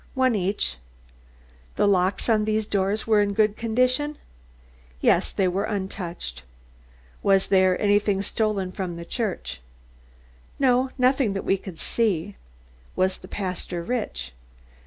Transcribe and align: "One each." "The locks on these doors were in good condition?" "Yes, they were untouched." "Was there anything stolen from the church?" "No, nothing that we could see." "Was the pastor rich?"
"One 0.15 0.33
each." 0.33 0.77
"The 1.75 1.87
locks 1.87 2.27
on 2.27 2.45
these 2.45 2.65
doors 2.65 3.05
were 3.05 3.21
in 3.21 3.33
good 3.35 3.55
condition?" 3.55 4.17
"Yes, 4.99 5.31
they 5.31 5.47
were 5.47 5.65
untouched." 5.65 6.41
"Was 7.21 7.49
there 7.49 7.79
anything 7.79 8.23
stolen 8.23 8.71
from 8.71 8.95
the 8.95 9.05
church?" 9.05 9.61
"No, 10.57 10.89
nothing 10.97 11.33
that 11.33 11.45
we 11.45 11.55
could 11.55 11.77
see." 11.77 12.35
"Was 12.95 13.17
the 13.17 13.27
pastor 13.27 13.83
rich?" 13.83 14.33